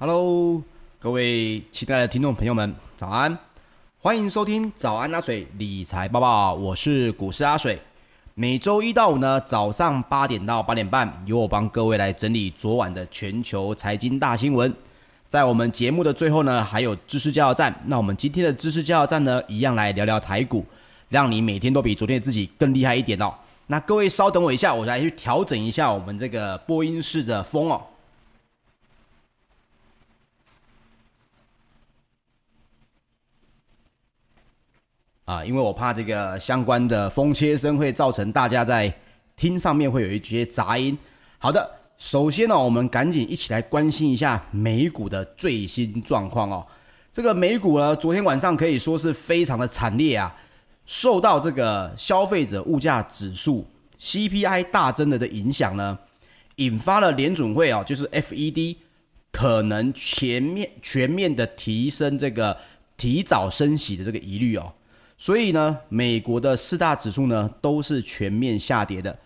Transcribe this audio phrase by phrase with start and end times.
[0.00, 0.62] Hello，
[1.00, 3.36] 各位亲爱的听众朋友们，早安！
[4.00, 7.76] 欢迎收听早安阿水理财报报，我是股市阿水。
[8.34, 14.72] 每周一到五呢，早上八点到八点半，由我帮各位来整理昨晚的全球财经大新闻。
[15.26, 17.74] 在我们节目的最后呢，还有知识加油站。
[17.86, 20.64] 那我们今天的知识加油站呢，一样来聊聊台股，
[21.08, 23.34] 让你每天都比昨天的自己更厉害一点哦。
[23.66, 27.82] 那各位稍等我一下，我来去调整一下我们这个播音室的风哦。
[35.28, 38.90] 啊，因为我怕这个相关的风切声会造成大家在
[39.36, 40.96] 听上面会有一些杂音。
[41.36, 46.66] 好的，首先呢，我们赶紧一起来关心一下美股的最新状况哦。
[47.12, 50.34] 这个美股呢，昨天晚上可以说是非常的惨烈啊，
[50.86, 53.66] 受到这个消费者物价指数
[54.00, 55.98] CPI 大增了的影响呢，
[56.56, 58.76] 引发了联准会啊，就是 FED
[59.30, 62.56] 可能全面全面的提升这个
[62.96, 64.72] 提早升息的这个疑虑哦。
[65.20, 69.18] 所以呢，美国的四大指数呢都是全面下跌的，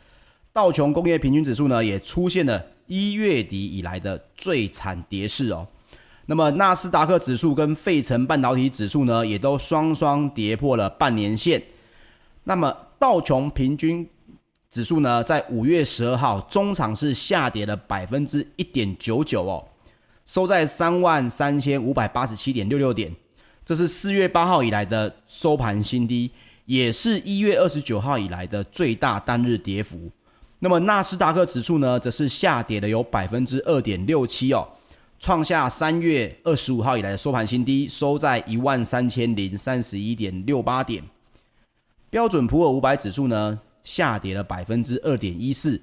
[0.50, 5.68] 道琼工业平均指数呢也出现了一月底以来的最惨跌势哦。
[6.24, 11.62] 那么纳斯达克指数跟费城半导体指数呢也都双双跌破了半年线。
[12.44, 14.08] 那么道琼平均
[14.70, 19.62] 指数呢在五月十二号中场是下跌了百分之一点九九哦，
[20.24, 23.14] 收在三万三千五百八十七点六六点。
[23.64, 26.30] 这是四月八号以来的收盘新低，
[26.64, 30.10] 也是一月二十九号以来的最大单日跌幅。
[30.58, 34.68] 那么纳斯达克指数呢，则是下跌了有百分之二点六七哦，
[35.18, 41.02] 创下三月二十五号以来的收盘新低，收在一万三千零三十一点六八点。
[42.10, 45.80] 标准普尔五百指数呢，下跌了百分之二点一四，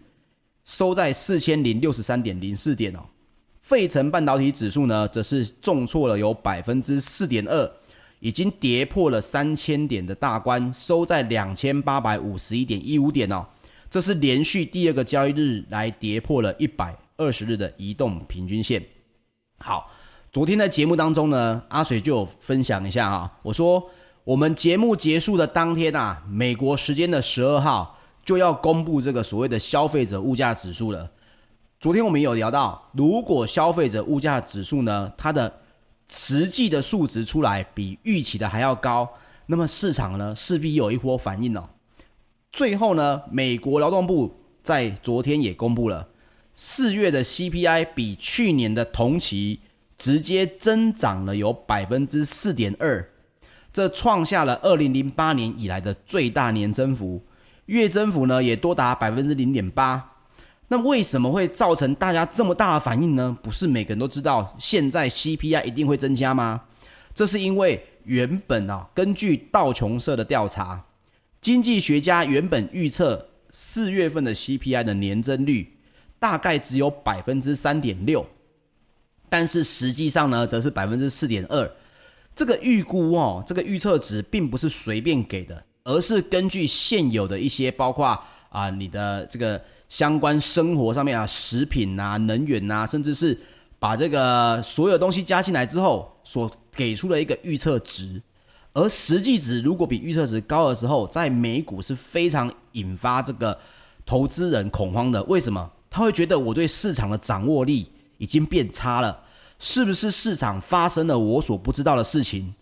[0.63, 2.99] 收在四千零六十三点零四点哦。
[3.69, 7.71] 费城半导体指数呢，则是重挫了有百分之四点二，
[8.19, 13.45] 已经跌破了三千点的大关，收在两千八百五十一点一五点哦。
[13.87, 18.83] 这是连续第二个交易日来跌破了一百二十日的移动平均线。
[19.59, 19.91] 好，
[20.31, 23.87] 昨天的节目当中呢，阿水就有分享一下哈，我说
[24.23, 31.07] 我们节目结束的当天啊，美国时间的十二号就要公布这个所谓的消费者物价指数了。
[31.79, 35.61] 昨天我们有聊到，如果消费者物价指数呢，它的
[36.09, 39.09] 实际的数值出来比预期的还要高，
[39.45, 41.69] 那么市场呢势必有一波反应哦。
[42.51, 46.05] 最后呢，美国劳动部在昨天也公布了
[46.53, 49.61] 四月的 CPI 比去年的同期
[49.97, 53.09] 直接增长了有百分之四点二，
[53.71, 57.23] 这创下了二零零八年以来的最大年增幅，
[57.67, 60.17] 月增幅呢也多达百分之零点八。
[60.71, 63.35] 那为什么会造成大家这么大的反应呢？
[63.41, 66.61] 不是每个人都知道现在 CPI 一定会增加吗？
[67.15, 70.85] 这是因为原本啊，根据道琼社的调查，
[71.41, 75.75] 经济学家原本预测四月份的 CPI 的年增率
[76.19, 78.23] 大概只有百分之三点六，
[79.27, 81.67] 但是实际上呢，则是百分之四点二。
[82.35, 89.59] 这个预估哦，这个预测值并不是随便给的，而是根据现有的一些包括啊你的这个。
[89.89, 93.37] 相关生活上面啊，食品啊，能源啊，甚至是
[93.79, 98.21] 把这个所有东西加进来之后，所给出的一个预测值，
[98.73, 103.57] 而实际值如果比预测值高的时候，在美股是非常引发这个
[104.05, 105.23] 投资人恐慌的。
[105.23, 105.71] 为什么？
[105.89, 109.23] 他会觉得我对市场的掌握力已经变差了，
[109.57, 112.53] 是不是市场发生了我所不知道的事情？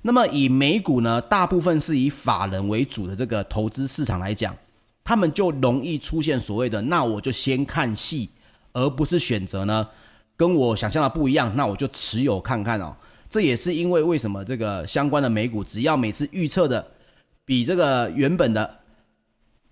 [0.00, 4.56] 那么以美股呢，大部分是以法人为主的这个投资市场来讲。
[5.10, 8.30] 他们就容易出现所谓的，那我就先看戏，
[8.72, 9.88] 而不是选择呢，
[10.36, 12.94] 跟我想象的不一样，那我就持有看看哦。
[13.28, 16.86] 这也是因为为什么这个相关的美股，只要每次预测的
[17.44, 18.78] 比这个原本的，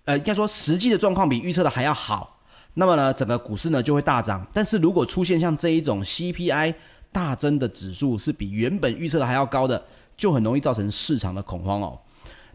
[0.03, 2.41] 呃，应该说实际的状况比预测的还要好，
[2.73, 4.45] 那么呢，整个股市呢就会大涨。
[4.51, 6.75] 但是如果出现像这一种 CPI
[7.13, 9.81] 大增的指数是比原本预测的还要高的，
[10.17, 11.97] 就很容易造成市场的恐慌哦。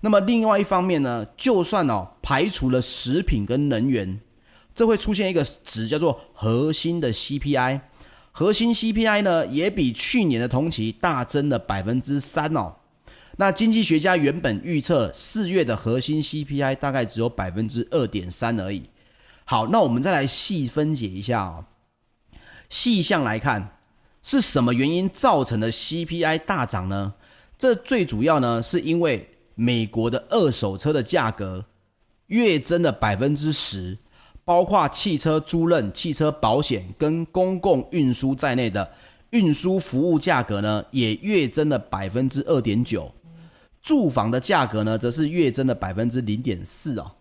[0.04, 4.20] 那么另外一方面呢，就算哦排除了食品跟能源，
[4.74, 7.80] 这会出现一个值叫做核心的 CPI，
[8.30, 12.74] 核心 CPI 呢也比去年的同期大增了百分之三哦。
[13.38, 18.82] 那经济学家原本预测四月的核心 CPI 大概只有百分之二点三而已。
[19.46, 21.64] 好，那我们再来细分解一下哦。
[22.68, 23.78] 细项来看，
[24.22, 27.14] 是什么原因造成的 CPI 大涨呢？
[27.56, 29.30] 这最主要呢是因为。
[29.54, 31.64] 美国的二手车的价格
[32.26, 33.96] 月增了百分之十，
[34.44, 38.90] 包括汽车租赁、汽车保险跟公共运输在内的
[39.30, 43.12] 运输服务价格呢也跃增了百分之二点九，
[43.82, 47.12] 住房的价格呢则是跃增了百分之零点四哦。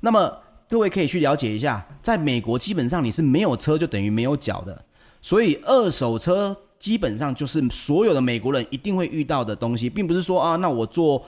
[0.00, 4.84] 那么各位可以去了解一下，在美国基本上你是没有车就等于没有脚的，
[5.22, 11.24] 所以二手车基本上就是所有的美国人一定会遇到的东西，并不是说啊，那我坐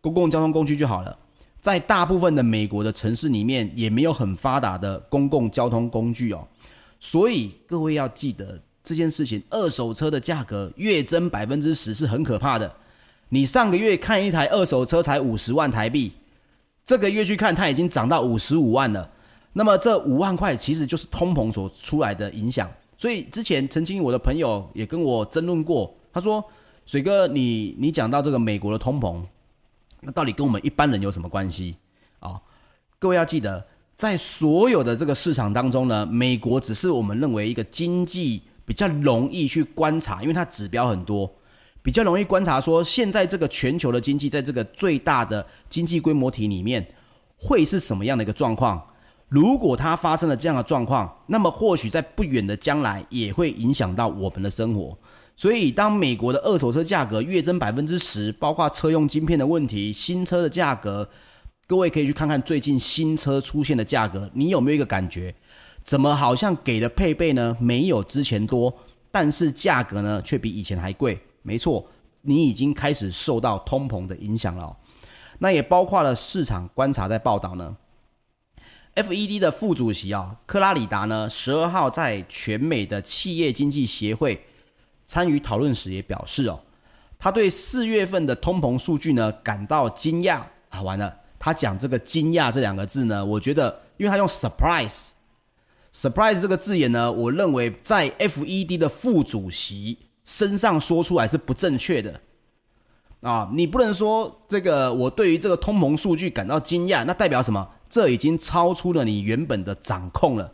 [0.00, 1.16] 公共交通工具就好了。
[1.60, 6.42] 在大部分的美国的城市里面，也没有很发达的公共交通工具哦，
[6.98, 12.72] 所以各位要记得这件事情，二手车的价格月增百分之十是很可怕的。
[13.28, 16.12] 你上个月看一台二手车才五十万台币，
[16.82, 19.10] 这个月去看它已经涨到五十五万了。
[19.52, 22.70] 那么这五万块其实就是通膨所出来的影响。
[22.96, 26.42] 所以之前曾经我的朋友也跟我争论过，他说
[26.86, 29.22] ：“水哥，你你讲到这个美国的通膨。”
[30.00, 31.76] 那到底跟我们一般人有什么关系
[32.18, 32.40] 啊？
[32.98, 33.66] 各位要记得，
[33.96, 41.30] 在所有的这个市场当中呢，美国只是我们认为一个经济比较容易去观察，因为它指标很多，
[41.82, 46.86] 比较容易观察说现在这个全球的经济在这个最大的经济规模体里面
[47.36, 48.82] 会是什么样的一个状况。
[49.28, 54.96] 如果它发生了这样的状况，那么或许在不远的将来也会影响到我们的生活。
[55.40, 61.08] 所以，当美国的二手车价格跃增百分之十，包括车用晶片的问题，新车的价格，
[61.66, 65.34] 各位可以去看看最近新车出现的价格，你有没有一个感觉？
[65.82, 68.70] 怎么好像给的配备呢没有之前多，
[69.10, 71.18] 但是价格呢却比以前还贵？
[71.40, 71.86] 没错，
[72.20, 74.76] 你已经开始受到通膨的影响了。
[75.38, 77.74] 那也包括了市场观察在报道呢
[78.94, 84.44] ，FED 的副主席啊克拉里达呢，十二号在全美的企业经济协会。
[85.10, 86.60] 参与讨论时也表示哦，
[87.18, 90.80] 他对四月份的通膨数据呢感到惊讶啊！
[90.82, 102.20] 完了，他讲这个惊讶这两个字呢，我觉得，因为他用 surprise，surprise 这个字眼呢，我认为在 FED 的副主席身上说出来是不正确的
[103.22, 103.50] 啊！
[103.52, 107.68] 你不能说这个我对于这个通膨数据感到惊讶，那代表什么？
[107.88, 110.52] 这已经超出了你原本的掌控了。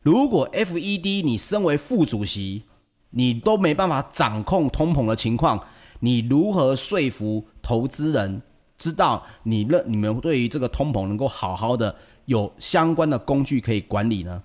[0.00, 2.62] 如果 FED 你身为副主席，
[3.10, 5.58] 你都没办法掌控通膨的情况，
[6.00, 8.42] 你如何说服投资人
[8.76, 11.94] 知道你认你们对于这个通膨能够好好的
[12.26, 14.42] 有相关的工具可以管理呢？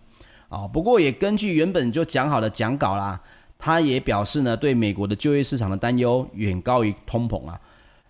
[0.48, 3.20] 啊，不过也根据原本就讲好的讲稿啦，
[3.58, 7.60] 他也表示呢，对美国的就业市场的担忧远高于通膨啊。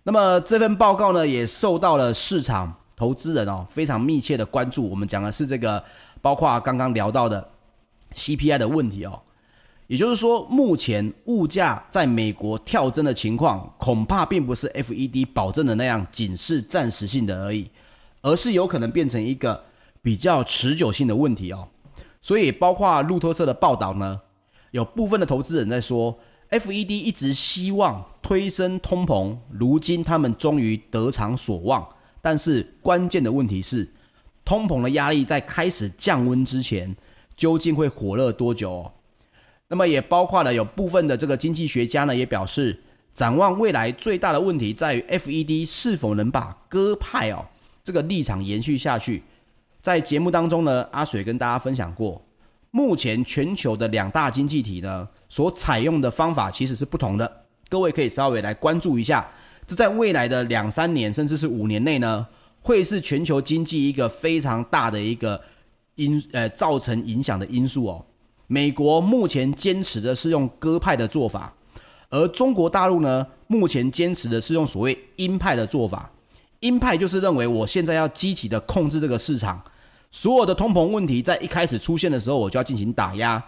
[0.03, 4.89] 那么这份报告呢，也受到了市场投资人哦非常密切的关注。
[4.89, 5.83] 我们讲的是这个，
[6.21, 7.47] 包括刚刚聊到的
[8.13, 9.21] CPI 的问题哦。
[9.91, 17.69] 也就是说，目前物价在美国跳增的情况，恐怕并不是 FED 保证的那样，仅是暂时性的而已，
[18.21, 19.61] 而是有可能变成一个
[20.01, 21.67] 比较持久性的问题哦。
[22.21, 24.17] 所以，包括路透社的报道呢，
[24.71, 26.17] 有部分的投资人在说
[26.51, 31.85] ，FED 一直希望推升通膨，如今他们终于得偿所望。
[32.21, 33.91] 但是，关键的问题是，
[34.45, 36.95] 通膨的压力在开始降温之前，
[37.35, 38.91] 究竟会火热多久哦？
[39.71, 42.77] 那么也包括了有部分的这个经济学家呢，也表示，
[43.13, 47.45] 展望未来最大的问题在于 FED 是否能把鸽派哦
[47.81, 49.23] 这个立场延续下去。
[49.79, 52.21] 在节目当中呢，阿水跟大家分享过，
[52.71, 59.25] 目前全球的两大经济体呢所采用的方法其实是不同的，各位可以稍微来关注一下，
[59.65, 62.27] 这在未来的两三年甚至是五年内呢，
[62.59, 65.41] 会是全球经济一个非常大的一个
[65.95, 68.05] 因呃造成影响的因素哦。
[68.51, 71.53] 美国目前坚持的是用鸽派的做法，
[72.09, 76.11] 而中国大陆呢，目前坚持的是用所谓鹰派的做法。
[76.59, 79.63] 鹰派就是认为我现在要积极的控制这个市场，
[80.11, 83.41] 所有的通膨问题在一开始出现的时候，我就要进行打压。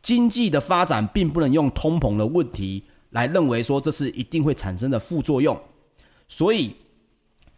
[0.00, 5.60] 经济的发展并不能用通膨的问题来认为说这是一定会产生的副作用，
[6.26, 6.74] 所以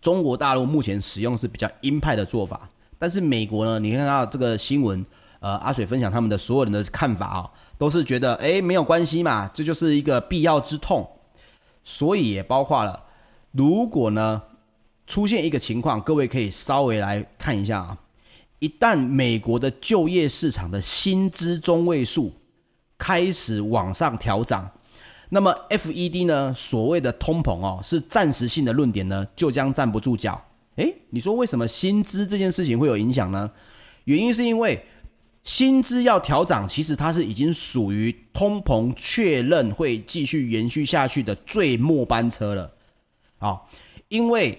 [0.00, 2.68] 中国大陆目前使用是比较鹰派的做法。
[2.98, 5.06] 但是美国呢，你看到这个新闻。
[5.40, 11.08] 呃，阿水分享他们的所有人的看法啊、都是觉得诶没有关系嘛，这就是一个必要之痛，
[11.82, 13.04] 所以也包括了，
[13.52, 14.42] 如果呢
[15.06, 17.98] 出现一个情况，各位可以稍微来看一下啊，
[18.58, 22.30] 一旦美国的就业市场的薪资中位数
[22.98, 24.70] 开始往上调涨，
[25.30, 30.38] 那么 FED 呢所谓的通膨哦是暂时性的论点呢就将站不住脚。
[30.76, 33.50] 诶，你说为什么薪资这件事情会有影响呢？
[34.04, 34.84] 原因是因为。
[35.42, 42.70] 薪资要调涨，其实它是已经属于通膨确认会继续延续下去的最末班车了，
[43.38, 43.58] 啊，
[44.08, 44.58] 因为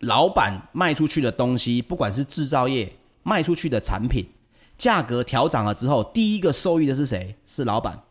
[0.00, 2.92] 老板卖出去的东西，不管是制造业
[3.22, 4.26] 卖出去的产品，
[4.76, 7.36] 价格调涨了之后，第一个受益的是谁？
[7.46, 8.02] 是老板。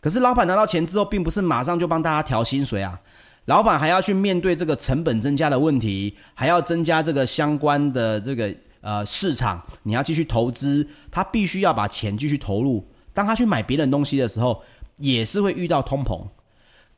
[0.00, 3.00] 可是老板拿到钱之后，并不是马上就帮大家调薪水啊，
[3.46, 12.86] 老板还要去面对这个成本增加的问题，还要增加这个相关的这个呃市场，你要继续投资，他必须要把钱继续投入。
[13.14, 14.62] 当他去买别人东西的时候，
[14.98, 16.22] 也是会遇到通膨。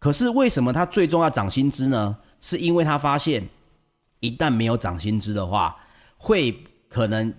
[0.00, 2.16] 可是为什么他最终要涨薪资呢？
[2.40, 3.48] 是因为他发现，
[4.20, 5.76] 一旦没有涨薪资的话，
[6.18, 7.32] 会可能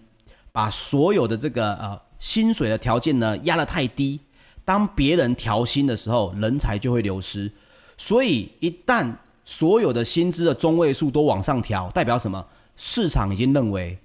[0.52, 4.20] 把所有的这个呃薪水的条件呢压得太低。
[4.64, 7.52] 当别人调薪的时候，人才就会流失。
[7.98, 12.44] 所以一旦所有的薪资的中位数都往上调，代表什么？
[12.75, 13.98] 市场已经认为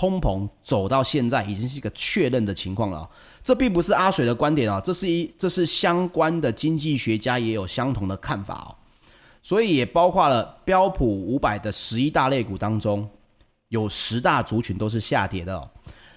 [0.00, 3.06] 通膨走到现在已经是一个确认的情况了。
[3.44, 8.68] 这并不是阿水的观点啊，这是一这是相关的经济学家也有相同的看法哦，
[9.42, 13.06] 所以也包括了标普五百的十一大类股当中，
[13.68, 15.70] 有十大族群都是下跌的，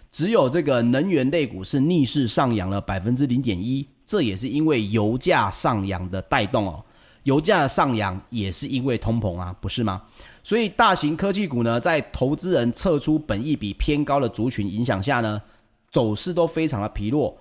[0.10, 6.82] 只有这个能源类股是逆势上扬了百分之零点一，这也是因为油价上扬的带动哦，
[7.24, 10.04] 油价的上扬也是因为通膨啊，不是吗？
[10.44, 15.42] 所以大型科技股呢，在投资人撤出本益比偏高的族群影响下呢，
[15.90, 17.38] 走势都非常的疲弱，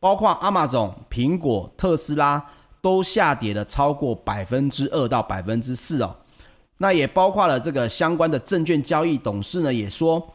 [0.00, 2.44] 包括 Amazon、苹果、特斯拉
[2.80, 6.16] 都下跌了超过百分之二到百分之四哦。
[6.78, 10.34] 那也包括了这个相关的证券交易董事呢，也说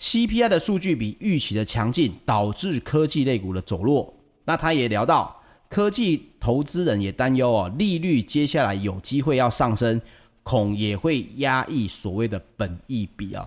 [0.00, 4.14] CPI 的数据比预期的强劲，导致科技类股的走弱。
[4.44, 10.00] 那他也聊到，科技投资人也担忧哦，利率接下来有机会要上升，
[10.48, 13.46] 恐也会压抑所谓的本益比啊。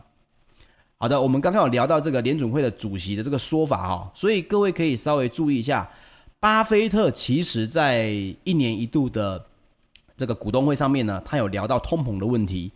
[0.98, 5.90] 好的，我们刚刚有聊到这个联准会的主席的这个说法哈，所以各位可以稍微注意一下，
[6.40, 8.12] 巴菲特其实在
[8.44, 9.44] 一年一度的
[10.16, 12.72] 这个股东会上面呢，他有聊到通膨的问题。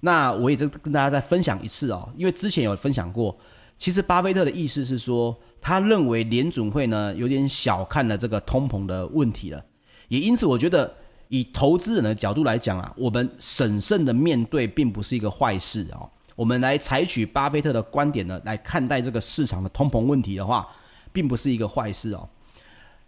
[0.00, 3.36] 那我也再跟大家再分享一次哦，因为之前有分享过，
[3.76, 9.64] 其实巴菲特的意思是说，他认为联准会呢有点小看了这个通膨的问题了，
[10.08, 10.92] 也因此我觉得
[11.28, 16.08] 以投资人的角度来讲啊，我们审慎的面对并不是一个坏事哦。
[16.34, 20.68] 我们来采取巴菲特的观点呢，来看待这个市场的通膨问题的话，
[21.12, 22.28] 并不是一个坏事哦。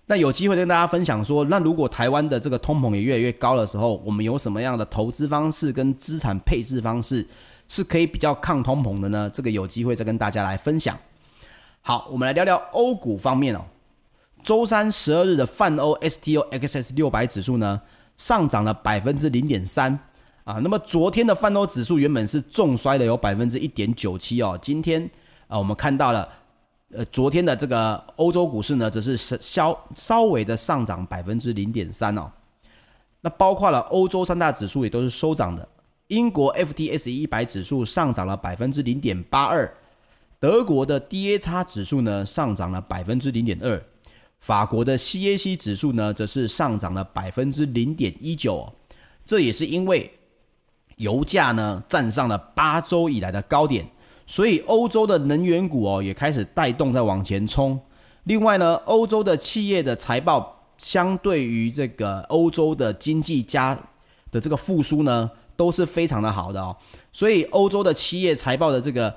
[0.06, 7.24] 那有机会跟大家分享说，那如果台湾的这个通膨也越来越高的时候，我们有什么样的投资方式跟资产配置方式
[7.68, 9.30] 是可以比较抗通膨的呢？
[9.33, 10.98] 这个有机会再跟大家来分享。
[11.80, 13.64] 好，我们来聊聊欧股方面哦。
[14.42, 17.80] 周三十二日的泛欧 STOXX 六百指数呢，
[18.20, 19.98] 上涨了百分之零点三。
[20.44, 25.09] 啊，那么昨天的泛欧指数原本是重摔了有百分之一点九七哦，今天
[25.46, 26.28] 啊我们看到了，
[26.92, 32.30] 呃昨天的这个欧洲股市呢，则是稍稍微的上涨百分之零点三哦，
[33.20, 35.66] 那包括了欧洲三大指数也都是收涨的，
[36.09, 39.72] 英国 FTSE 一百指数上涨了百分之零点八二，
[40.40, 43.80] 德国的 DAX 指数呢上涨了百分之零点二，
[44.40, 48.72] 法国的 CAC 指数呢则是上涨了百分之零点一九，
[49.24, 50.11] 这也是因为。
[50.96, 53.88] 油价呢站上了八周以来的高点，
[54.26, 57.81] 所以欧洲的能源股哦也开始带动在往前冲。
[58.24, 63.74] 另外呢，欧洲的企业的财报相对于这个欧洲的经济家
[64.31, 66.76] 的这个复苏呢都是非常的好的哦，
[67.14, 69.16] 所以欧洲的企业财报的这个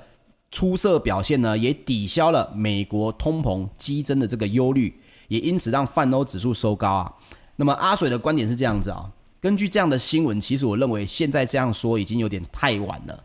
[0.50, 4.98] 出色表现呢也抵消了美国通膨激增的这个忧虑，
[5.34, 7.12] 也因此让泛欧指数收高啊。
[7.56, 9.10] 那么阿水的观点是这样子啊。
[9.40, 13.24] 根据这样的新闻，其实我认为现在这样说已经有点太晚了，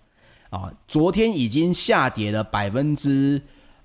[0.50, 3.42] 啊，昨天已经下跌了百分之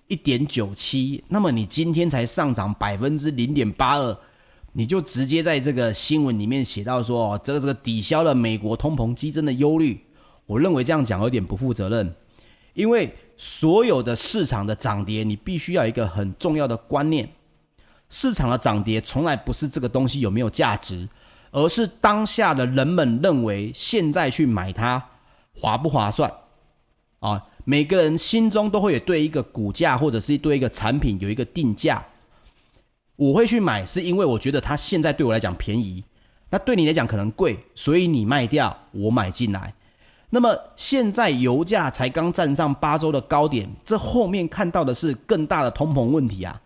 [0.08, 4.18] 一点九七，那么你今天才上涨百分之零点八二，
[4.72, 10.00] 你就直接在这个新闻里面写到说，这个这个抵消了美国通膨激增的忧虑，
[10.46, 12.12] 我认为这样讲有点不负责任，
[12.72, 17.28] 因为所有的市场的涨跌，你必须要一个很重要的观念，
[18.08, 21.08] 市场的涨跌从来不是这个东西有没有价值。
[21.56, 25.00] 而是当下的人们认为现在去买它
[25.56, 26.28] 划不划算
[27.20, 27.40] 啊？
[27.64, 32.04] 每个人心中都会有对一个股价或者是对一个产品有一个定价。
[33.14, 36.02] 我会去买，是因为我觉得它现在对我来讲便宜，
[36.50, 39.72] 那对你来讲可能贵，所以你卖掉，我买进来。
[40.30, 46.60] 那么现在油价才刚站上八周的高点，这后面看到的是更大的通膨问题啊。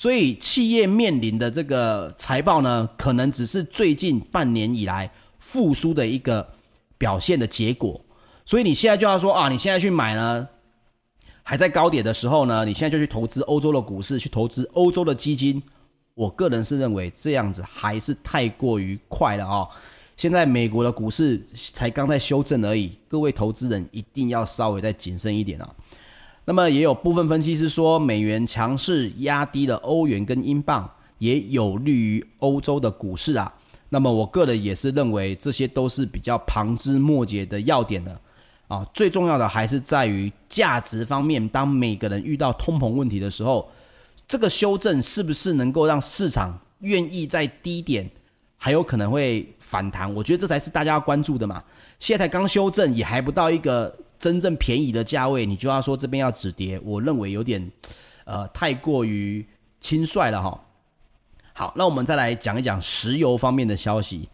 [0.00, 6.54] 所以企业面临的这个财报呢，可能只是最近半年以来复苏的一个
[6.96, 8.00] 表现的结果。
[8.46, 10.48] 所以你现在就要说啊，你现在去买呢，
[11.42, 15.62] 还在高点的时候呢，你现在就去投资欧洲的股市，去投资欧洲的基金。
[16.14, 19.68] 我个人是认为这样子还是太过于快了啊。
[20.16, 25.68] 现在美国的股市才刚在修正而已，各位投资人一定要稍微再谨慎一点啊。
[26.50, 33.54] 那么也有部分分析师说，美元强势压低了欧元跟英镑，也有利于欧洲的股市啊。
[33.88, 38.20] 那么我个人也是认为这些都是比较旁枝末节的要点的
[38.66, 38.84] 啊。
[38.92, 43.70] 最重要的还是在于价值方面，当每个人遇到通膨问题的时候，
[44.26, 48.10] 这个修正是不是能够让市场愿意在低点
[48.56, 50.12] 还有可能会反弹？
[50.12, 51.62] 我觉得这才是大家要关注的嘛。
[52.00, 57.72] 现在才刚修正，也还不到一个真正便宜的价位，你就要说这边要止跌，我认为有点，
[58.26, 59.44] 呃，太过于
[59.80, 60.62] 轻率了哈。
[61.54, 64.28] 好，那我们再来讲一讲石油方面的消息。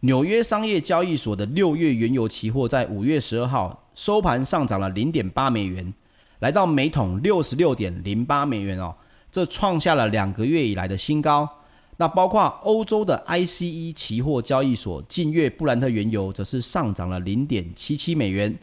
[0.00, 5.94] 纽约商业交易所的六月原油期货在五月十二号收盘上涨了零点八美元，
[6.40, 8.94] 来到每桶六十六点零八美元哦，
[9.32, 11.48] 这创下了两个月以来的新高。
[11.96, 18.58] 那包括欧洲的 ICE 期货交易所，近月布兰特原油则是上涨了零点七七美元。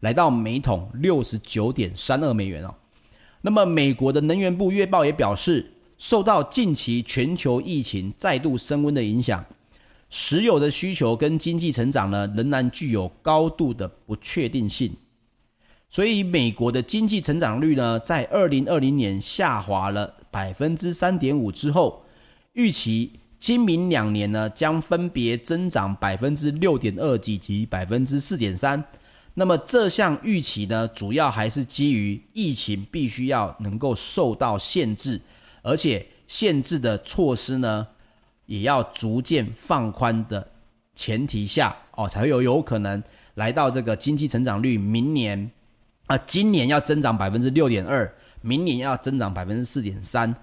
[0.00, 2.74] 来到每桶六十九点三二美元哦。
[3.40, 9.44] 那么，美国的能源部月报也表示，受到近期全球疫情再度升温的影响，
[10.10, 14.94] 石油的需求跟经济成长呢，仍然具有高度的不确定性。
[15.88, 22.04] 所以，美国的经济成长率呢，在二零二零年下滑了百分之三点五之后，
[22.54, 28.82] 预期今明两年呢，将分别增长百分之六点二几及百分之四点三。
[29.38, 35.20] 那么这项预期呢，主要还是基于疫情必须要能够受到限制，
[35.60, 37.86] 而且限制的措施呢，
[38.46, 40.48] 也要逐渐放宽的
[40.94, 43.02] 前提下哦，才会有有可能
[43.34, 45.50] 来到这个经济成长率明年
[46.06, 50.34] 啊、今年要增长百分之六点二，明年要增长百分之四点三。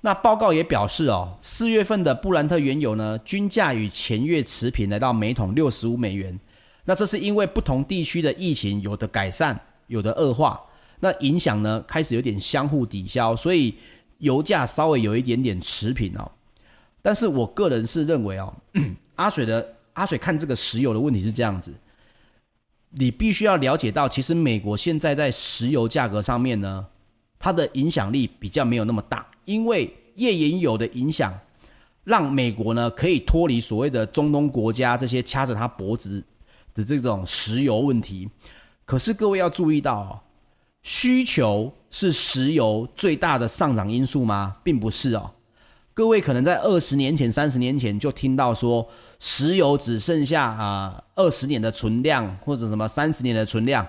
[0.00, 6.40] 那报告也表示哦，四月份的布兰特原油呢，均价与前月持平，来到每桶六十五美元。
[6.90, 10.60] 那这是因为不同地区的疫情有的改善，有的恶化，
[10.98, 13.72] 那影响呢开始有点相互抵消，所以
[14.18, 16.28] 油价稍微有一点点持平哦。
[17.00, 18.52] 但是我个人是认为哦，
[19.14, 21.72] 阿水的阿水看这个石油的问题是这样子，
[22.88, 26.84] 你必须要了解到，其实美国现在在石油价格上面呢，
[27.38, 31.32] 它的影响力比较没有那么大，因为页岩油的影响，
[32.02, 36.20] 让美国呢可以脱离所谓的中东国家这些掐着它脖子。
[36.74, 38.28] 的这种石油问题，
[38.84, 40.20] 可是各位要注意到哦，
[40.82, 44.56] 需求是石油最大的上涨因素吗？
[44.62, 45.32] 并不是哦。
[45.92, 53.86] 各位可能在二十年前、三十年前就听到说，石油只剩下啊二十年的存量，或者什么三十年的存量。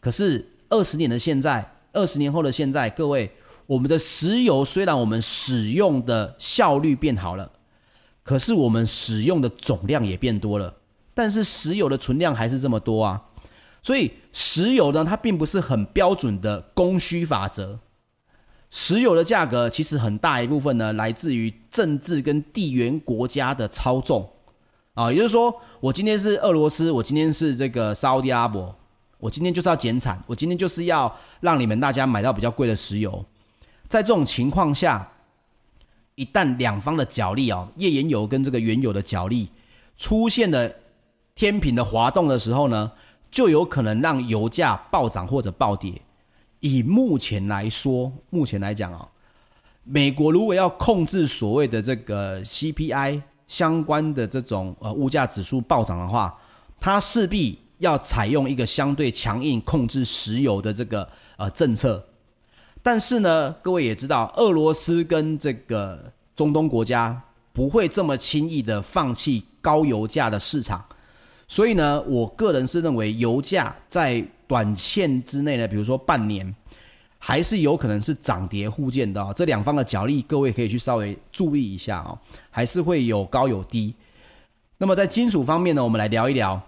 [0.00, 3.30] 可是二十年的现在，二十年后的现在，各位，
[3.66, 7.50] 我们的石油虽然我们使用的效率变好了，
[8.22, 10.74] 可是我们使用的总量也变多了。
[11.12, 13.22] 但是石油的存量还是这么多啊，
[13.82, 17.80] 所以石油呢，它并不是很标准的供需法则。
[18.70, 24.30] 石油的价格其实很大一部分呢，来自于政治跟地缘国家的操纵
[24.94, 28.74] 啊，也就是说，我今天是俄罗斯，我今天是这个沙乌地阿拉伯，
[29.18, 33.24] 我今天就是要减产，我今天就是要让你们大家买到比较贵的石油。
[33.88, 35.10] 在这种情况下，
[36.14, 39.48] 一旦两方的角力啊，页岩油跟这个原油的角力
[39.96, 40.70] 出现了。
[41.34, 42.90] 天平的滑动的时候呢，
[43.30, 46.00] 就有可能让油价暴涨或者暴跌。
[46.60, 49.08] 以目前来说，目前来讲啊，
[49.84, 56.38] 美国如果要控制所谓的这个 CPI 相关的这种呃物价指数暴涨的话，
[56.78, 62.04] 它势必要采用一个相对强硬控制石油的这个呃政策。
[62.82, 67.18] 但是呢，各位也知道，俄罗斯跟这个中东国家
[67.52, 70.84] 不会这么轻易的放弃高油价的市场。
[71.50, 76.54] 所以呢，我个人是认为油价在短线之内呢，比如说半年，
[77.18, 79.32] 还是有可能是涨跌互见的哦。
[79.34, 82.16] 这两方的角力，各位可以去稍微注意一下哦，
[82.50, 83.92] 还是会有高有低。
[84.78, 86.62] 那么在金属方面呢，我们来聊一聊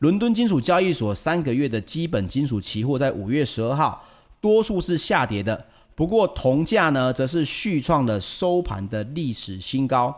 [0.00, 4.04] 伦敦金属交易所三个月的基本金属期货，在五月十二号
[4.42, 5.64] 多数是下跌的，
[5.94, 10.14] 不过铜价呢，则是续创了收盘的历史新高。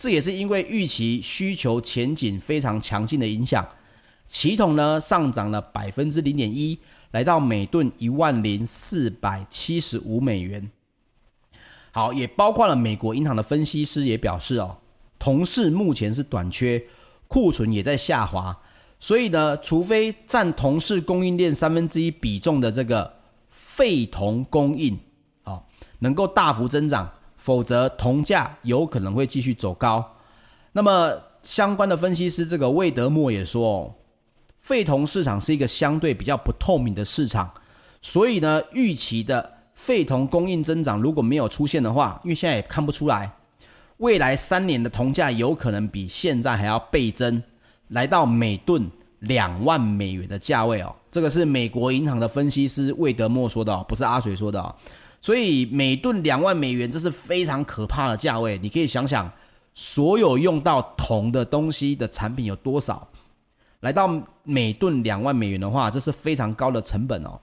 [0.00, 3.68] 这也是因为预期需求前景非常强劲的影响，
[4.26, 6.78] 期铜呢上涨了百分之零点一，
[7.10, 10.70] 来到每吨一万零四百七十五美元。
[11.92, 14.78] 好，也包括了美国银行的分析师也表示哦，
[15.18, 16.82] 铜市目前是短缺，
[17.28, 18.58] 库存也在下滑，
[18.98, 23.16] 所以呢，除非占铜市供应链三分之一比重的这个
[23.50, 24.98] 废铜供应
[25.42, 25.62] 啊、
[25.98, 27.12] 能够大幅增长。
[27.40, 30.04] 否则，铜价有可能会继续走高。
[30.72, 33.92] 那么，相关的分析师这个魏德莫也说，
[34.60, 37.50] 废铜市场是一个相对比较不透明的市场，
[38.02, 43.32] 所以呢，预期的废铜供应增长如果没有出现的话，因为现在也看不出来，
[43.96, 47.42] 未来三年的铜价有可能比现在还要倍增，
[47.88, 48.88] 来到每吨
[49.20, 50.94] 两万美元的价位哦。
[51.10, 54.72] 这个是美国银行的分析师魏德莫说的哦，不是阿水说的哦。
[55.22, 58.58] 所以每吨两万美元，这是非常可怕的价位。
[58.58, 59.30] 你可以想想，
[59.74, 63.06] 所有用到铜的东西的产品有多少？
[63.80, 67.38] 来到每吨两万美元的话，这是非常高的成本哦。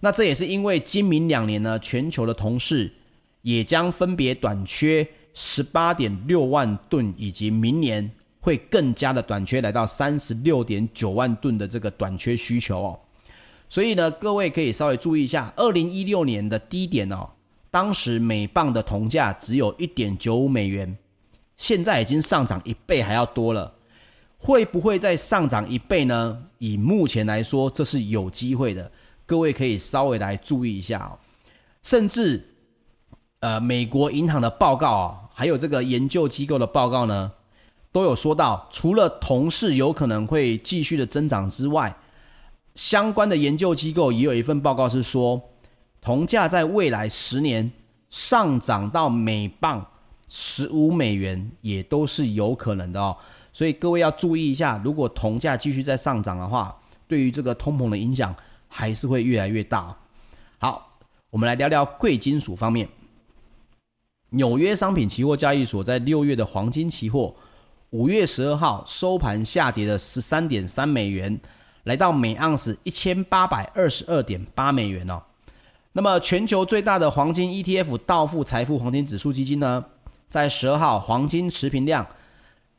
[0.00, 2.92] 那这也是因为今明两年呢，全球的铜市
[3.42, 8.08] 也将分别短缺十八点六万吨，以及明年
[8.40, 13.00] 会更加的短缺，来到三十六点九万吨的这个短缺需求哦。
[13.76, 17.28] 所以呢，各位可以稍微注意一下，二零一六年的低点哦，
[17.70, 20.96] 当时每磅的铜价只有一点九五美元，
[21.58, 23.70] 现在已经上涨一倍还要多了，
[24.38, 26.42] 会不会再上涨一倍呢？
[26.56, 28.90] 以目前来说，这是有机会的。
[29.26, 31.12] 各位可以稍微来注意一下哦，
[31.82, 32.48] 甚至，
[33.40, 37.30] 呃，美国银行的报告啊，还有这个研究机构的报告呢，
[37.92, 41.94] 都有说到，除了铜市有可能会继续的增长之外，
[42.76, 45.42] 相关的研究机构也有一份报告是说，
[46.00, 47.72] 铜价在未来十年
[48.08, 49.84] 上涨到每磅
[50.28, 53.16] 十五美元，也都是有可能的哦。
[53.52, 58.32] 所以各位要注意一下，如果铜价继续在上涨的话，对于这个通膨的影响。
[58.68, 59.96] 还是会越来越大。
[60.58, 60.98] 好，
[61.30, 62.86] 我们来聊聊贵金属方面。
[64.30, 67.34] 纽约商品期货交易所，在六月的黄金期货，
[67.90, 71.40] 五月十二号收盘下跌了十三点三美元，
[71.86, 75.22] 来到每盎司一千八百二十二点八美元哦。
[75.92, 79.84] 那么，全球最大的黄金 ETF 道富财富黄金指数基金呢，
[80.28, 82.04] 在十二号黄金持平量，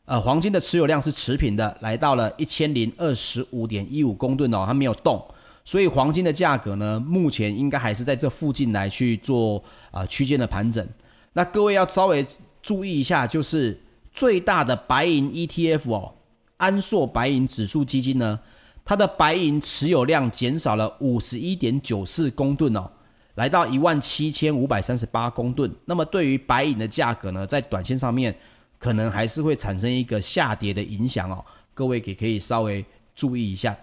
[0.05, 5.25] 呃，黄金的持有量是持平的，来到了一千零二十五点一五公吨哦，它没有动。
[5.63, 9.57] 所以黄金的价格呢，目前应该还是在这附近来去做
[9.89, 10.87] 啊、呃、区间的盘整。
[11.33, 12.25] 那各位要稍微
[12.61, 13.81] 注意一下，就是
[14.13, 16.13] 最大的白银 ETF 哦，
[16.57, 18.39] 安硕白银指数基金呢，
[18.87, 22.89] 它的白银持有量减少了五十一点九四公吨哦，
[23.35, 25.69] 来到一万七千五百三十八公吨。
[25.83, 28.33] 那么对于白银的价格呢，在短线上面
[28.79, 33.75] 可能还是会产生一个下跌的影响哦，各位也可以稍微注意一下。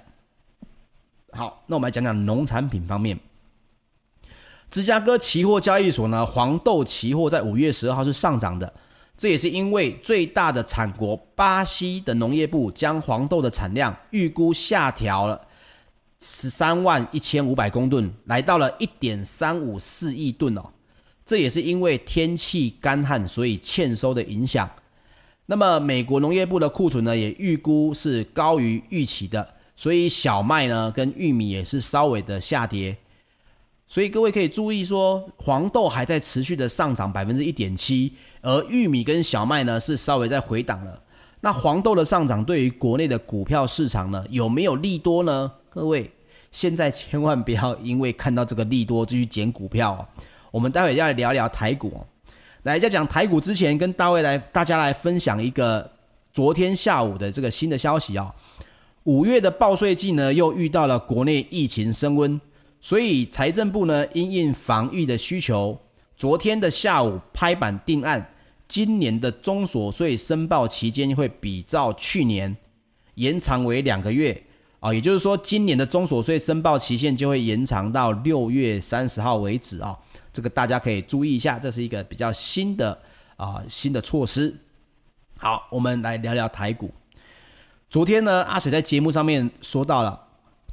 [1.33, 3.21] 好，那我们来讲讲农产品方面。
[4.71, 8.73] 芝加哥期货交易所呢，黄豆期货在五月十二号是上涨的，
[9.17, 15.41] 这也是因为最大的产国巴西的农业部将黄豆的产量预估下调了
[16.21, 20.63] 十三万一千五百公吨，来到了一点三五四亿吨哦。
[21.25, 24.69] 这也是因为天气干旱，所以欠收的影响。
[25.47, 29.55] 那么美国农业部的库存呢，也预估是高于预期的。
[29.77, 32.97] 所以小麦呢，跟玉米也是稍微的下跌，
[33.89, 38.13] 所以各位可以注意说，黄豆还在持续的上涨百分之一点七，
[38.45, 41.01] 而玉米跟小麦呢是稍微在回档了。
[41.41, 45.51] 那黄豆的上涨对于国内的股票市场呢，有没有利多呢？
[45.71, 46.11] 各位
[46.53, 50.07] 现在千万不要因为看到这个利多就去捡股票哦。
[50.51, 52.07] 我们待会要来聊聊台股哦。
[52.63, 55.91] 来在讲台股之前，跟大卫来大家来分享一个
[56.33, 58.33] 昨天下午的这个新的消息哦。
[59.03, 62.41] 五月的报税季呢，又遇到了国内疫情升温，
[62.81, 65.79] 所以财政部呢因应防疫的需求，
[66.17, 68.27] 昨天的下午拍板定案，
[68.67, 72.57] 今年的中所税申报期间会比照去年
[73.15, 74.43] 延长为两个月
[74.81, 79.97] 啊，也就是说，今年的中所税申报期限就会延长到六月三十号为止啊，
[80.33, 82.99] 这个大家可以注意一下，这是一个比较新的
[83.37, 84.55] 啊新的措施。
[85.39, 86.91] 好，我们来聊聊台股。
[87.89, 90.21] 昨天呢，阿水在节目上面说到了，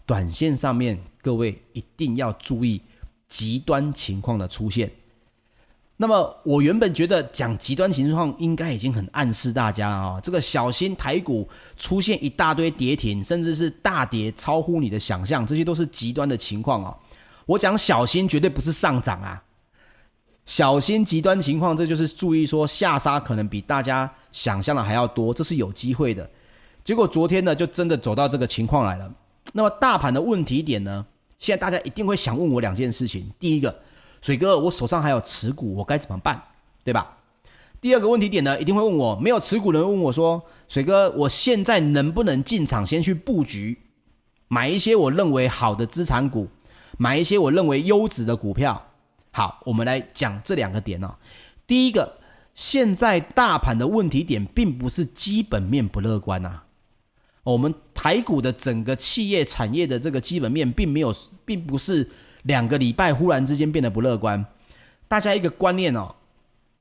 [0.05, 2.81] 短线上面各位一定要注意
[3.27, 4.91] 极端情况的出现。
[6.01, 16.97] 那么我原本觉得讲极端情况应该已经很暗示大家啊，这个小心台股出现一大堆跌停，甚至是大跌超乎你的想象，这些都是极端的情况啊。
[17.45, 19.43] 我讲小心绝对不是上涨啊，
[20.43, 26.27] 小心极端情况，这就是注意说下杀可能比大家想象的还要多，这是有机会的。
[26.83, 29.13] 结果昨天呢，就真的走到这个情况来了。
[29.53, 31.05] 那么大盘的问题点呢？
[31.37, 33.79] 现在大家一定会想问我两件事情：第一个，
[34.21, 36.41] 水哥，我手上还有持股，我该怎么办？
[36.83, 37.17] 对吧？
[37.81, 43.79] 第二个问题点呢，一定会问我没有持股的人问我说：水哥，我现在能不能进场先去布局，
[44.47, 46.47] 买一些我认为好的资产股，
[46.99, 48.89] 买一些我认为优质的股票？
[49.31, 51.15] 好，我们来讲这两个点哦。
[51.65, 52.17] 第一个，
[52.53, 56.65] 现在大盘的问题点并不是基本面不乐观啊。
[57.43, 61.11] 我们台股的整个企业产业的这个基本面，并没有，
[61.43, 62.07] 并不是
[62.43, 64.45] 两个礼拜忽然之间变得不乐观。
[65.07, 66.15] 大家一个观念哦，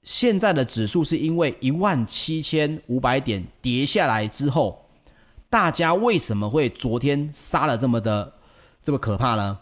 [0.03, 4.87] 现在的指数是因为一万七千五百点跌下来之后，
[5.49, 8.33] 大家为什么会昨天杀了这么的
[8.83, 9.59] 这么可怕呢？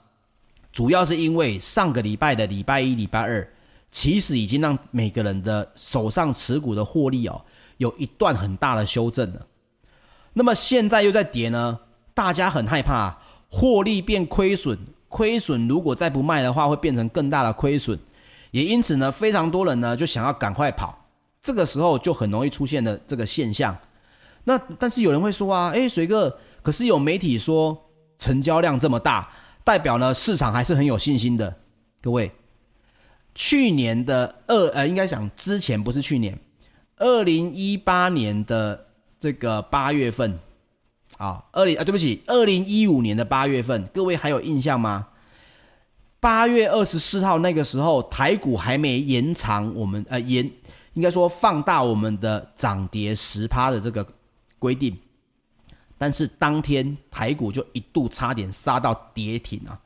[0.71, 3.51] 主要是因为上个礼拜的礼拜一、礼拜二，
[3.91, 7.43] 其实已经让每个人的手上持股的获利哦，
[7.79, 9.47] 有一段很大的修正了。
[10.35, 11.81] 那么现在又在跌呢，
[12.15, 17.99] 大家很害怕获利变亏损，亏损如果再不卖的话，会变成更大的亏损。
[18.51, 21.07] 也因此呢，非常多人呢就想要赶快跑，
[21.43, 23.77] 这个时候就很容易出现的这个现象。
[24.45, 29.29] 那但是有人会说啊， 诶，水哥，可是有媒体说成交量这么大。
[29.65, 31.55] 代表呢，市场还是很有信心的。
[32.01, 32.33] 各位，
[33.35, 36.39] 去年的二呃，应该讲之前不是去年，
[36.97, 38.87] 二零一八年的
[39.19, 40.39] 这个八月份
[41.19, 45.09] 啊，二零啊，对不起，二零一五年的八月份，各位还有印象吗？
[46.21, 50.49] 八月二十四号那个时候，台股还没延长我们呃延，
[50.95, 54.07] 应该说放大我们的涨跌十趴的这个
[54.59, 54.97] 规定。
[55.97, 59.79] 但是当天台股就一度差点杀到跌停啊，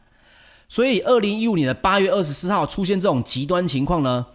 [0.68, 4.26] 所以二零一五年的八月二十四号出现这种极端情况呢，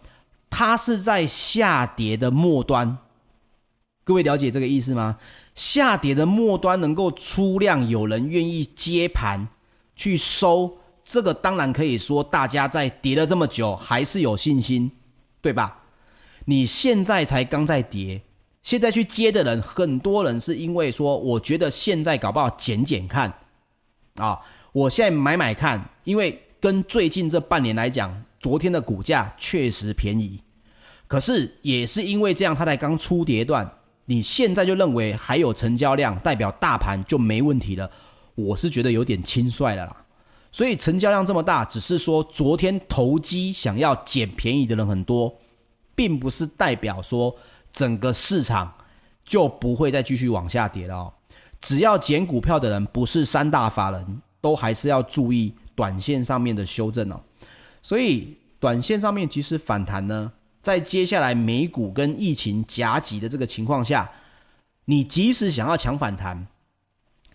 [0.49, 2.97] 它是在下跌的末端。
[4.03, 5.17] 各位了解这个意思吗？
[5.57, 9.47] 下跌的末端能够出量，有人愿意接盘
[9.95, 14.91] 去收，这个当然可以说大家在跌了这么久还是有信心，
[15.41, 15.79] 对吧？
[16.45, 18.21] 你现在才刚在跌。
[18.61, 23.33] 现在去接的人，很多人是因为说，我觉得现在搞不好减减看，
[24.17, 24.39] 啊，
[24.73, 30.39] 我现在买买看，因为跟最近这半年来讲，昨天的股价确实便宜，
[31.07, 33.76] 可是也是因为这样，它才刚出跌段，
[34.07, 37.89] 你现在就认为还有成交量，代表大盘就没问题了，
[38.33, 40.05] 我是觉得有点轻率了啦。
[40.51, 45.37] 所以成交量这么大，只是说昨天投机想要捡便宜的人很多，
[45.93, 47.35] 并不是代表说。
[47.69, 48.73] 整个市场
[49.23, 51.13] 就不会再继续往下跌了哦。
[51.61, 57.21] 只要捡股票的人不是三大法人，都还是要注意短线上面的修正哦。
[57.83, 60.31] 所以短线上面其实反弹呢，
[60.67, 64.11] 在接下来美股跟疫情夹击的这个情况下，
[64.83, 66.45] 你即使想要抢反弹，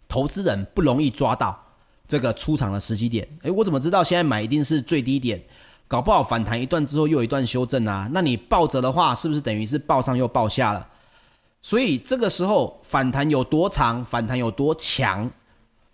[0.06, 1.58] 投资人不容易抓到
[2.06, 3.26] 这个出场的时机点。
[3.40, 5.42] 诶，我怎么知道现在买一定是最低点？
[5.88, 10.86] 搞不好反弹一段之后又一段修正啊，那你抱着的话，是不是等于是抱上又抱下了？
[11.62, 15.30] 所以这个时候反弹有多长，反弹有多强，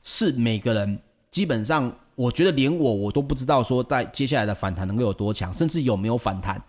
[0.03, 0.99] 是每个人
[1.31, 6.61] 基本上，我觉得连我我都不知道说在接下来的反弹能够有多强，甚至有没有反弹。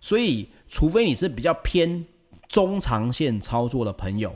[0.00, 2.04] 所以，除非你是比较偏
[2.48, 4.34] 中长线操作的朋友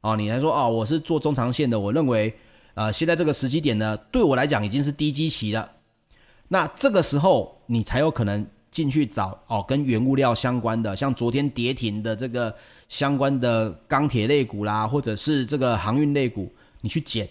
[0.00, 2.34] 啊，你来说啊，我是做中长线的，我认为
[2.74, 5.70] 呃，现在这个时机点呢，对我来讲已经是低基期了。
[6.48, 12.54] 那这个时候你才有可能进去找哦，跟原物料相关的，像昨天跌停的这个
[12.88, 17.28] 相关的钢铁类股啦，或者是这个航运类股，你去捡，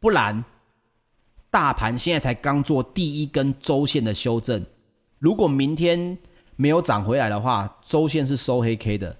[0.00, 0.44] 不然
[1.50, 4.64] 大盘现在才刚做第一根周线的修正，
[5.18, 6.16] 如果明天
[6.56, 9.16] 没有涨回来的话，周线是收黑 K 的，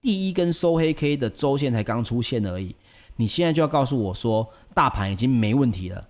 [0.00, 2.74] 第一根收黑 K 的周线才刚出现而已，
[3.16, 6.08] 你现在就要告诉我说大盘已经没问题了。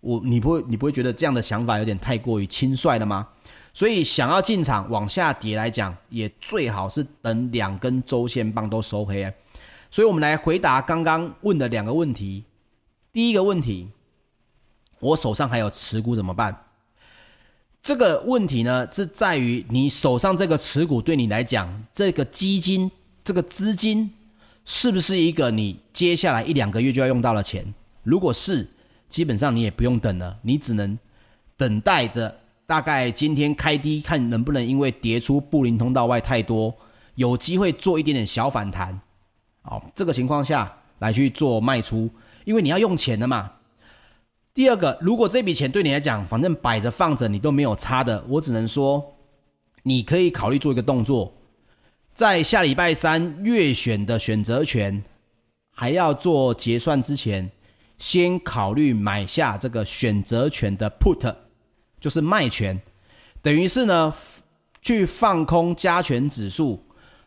[0.00, 3.28] 我你不会你不会觉得这样的想法有点太过于轻率了吗？
[3.72, 9.32] 所以想要进场往下跌来讲，也最好是等两根周线棒都收黑。
[9.90, 12.44] 所以我们来回答刚刚问的两个问题。
[13.12, 13.88] 第一个问题，
[15.00, 16.64] 我手上还有持股怎么办？
[17.82, 22.88] 这个问题呢是在于你手上这个持股对你来讲，这个基金
[23.24, 24.08] 这个资金
[24.64, 27.74] 是不是一个你接下来一两个月就要用到的钱？
[28.04, 28.70] 如果是，
[29.08, 30.96] 基本上你也不用等了，你只能
[31.56, 32.32] 等待着，
[32.66, 36.72] 大概今天开低，看能不能因为跌出布林通道外太多，
[37.16, 39.00] 有机会做一点点小反弹，
[39.62, 42.08] 好，这个情况下来去做卖出，
[42.44, 43.50] 因为你要用钱的嘛。
[44.54, 49.14] 第二个，如果这笔钱对你来讲，反正摆着放着你都没有差的，我只能说，
[49.82, 51.32] 你可以考虑做一个动作，
[52.14, 55.02] 在下礼拜三月选的选择权
[55.74, 57.50] 还要做结算之前。
[57.98, 61.36] 先考虑买下这个选择权的 put，
[62.00, 62.80] 就是卖权，
[63.40, 64.12] 等于是呢
[64.80, 66.84] 去放空加权指数。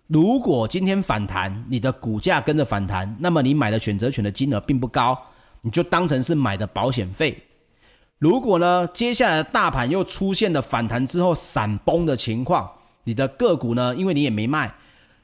[0.08, 5.18] 如果今天反弹，你的股价跟着反弹，那么你买的选择权的金额并不高，
[5.66, 7.36] 你就当成是买的保险费。
[8.20, 12.72] 如果呢接下来的大盘又出现了反弹之后闪崩的情况，
[13.04, 14.72] 你的个股呢，因为你也没卖，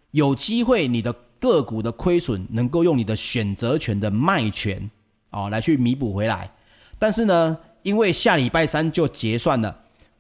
[0.10, 4.90] 有机会你的个股的亏损能够用你的选择权的卖权。
[5.30, 6.52] 哦，来去弥补回来，
[7.00, 9.74] 但是呢，因为下礼拜三就结算了，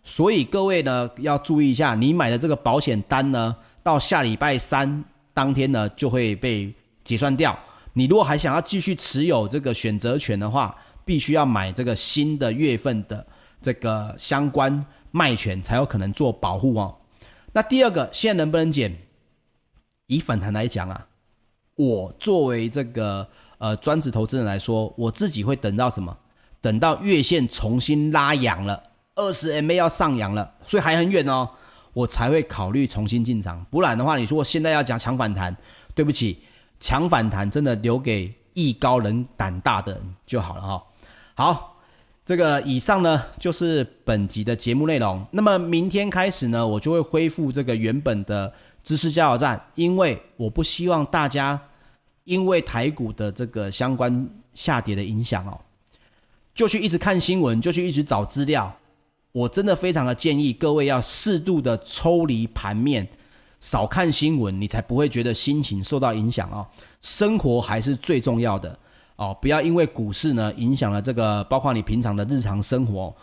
[0.03, 3.53] 所以各位呢要注意一下，你买的这个保险单呢，
[3.83, 5.03] 到下礼拜三
[5.33, 7.59] 当天呢就会被结算掉。
[7.93, 13.25] 你如果还想要继续持有这个选择权的话，必须要买这个新的月份的
[13.61, 16.95] 这个相关卖权，才有可能做保护哦。
[17.53, 18.95] 那第二个，现在能不能减？
[20.07, 21.07] 以反弹来讲啊，
[21.75, 23.27] 我作为这个
[23.57, 26.17] 呃专职投资人来说，我自己会等到什么？
[26.61, 28.83] 等到月线重新拉阳了，
[29.15, 31.49] 二十 MA 要上扬了，所以还很远哦，
[31.93, 33.65] 我才会考虑重新进场。
[33.71, 35.55] 不然的话，你说我现在要讲抢反弹，
[35.95, 36.43] 对不起，
[36.81, 40.83] 强反弹真的留给艺高人胆大的人就好了哈、哦。
[41.33, 41.77] 好，
[42.25, 45.25] 这个以上呢就是本集的节目内容。
[45.31, 48.53] 那么明天开始呢，我就会恢复这个原本的
[48.83, 51.57] 知识加油站，因为我不希望大家
[52.25, 55.57] 因为台股的这个相关下跌的影响哦。
[56.53, 58.75] 就去一直看新闻，就去一直找资料。
[59.31, 63.07] 我真的非常的建议各位要适度的抽离盘面，
[63.61, 66.67] 少看新闻，你才不会觉得心情受到影响哦。
[67.01, 68.77] 生活还是最重要的
[69.15, 73.15] 哦，不要因为股市呢影响了这个，包括你平常的日常生活。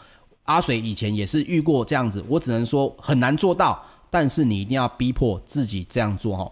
[0.44, 6.50] 阿水以前也是遇过这样子，我只能说很难做到，但是你一定要逼迫自己这样做哦。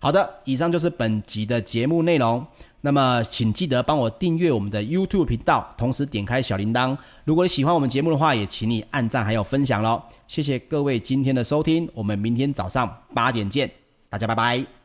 [0.00, 2.46] 好的，以上就是本集的节目内容。
[2.86, 6.94] 那么，请记得帮我订阅我们的 YouTube 频道，同时点开小铃铛。
[7.24, 10.02] 如果你喜欢我们节目的话，也请你按赞还有分享喽。
[10.28, 13.70] 谢谢各位今天的收听，我们明天早上八点见，
[14.10, 14.83] 大家拜拜。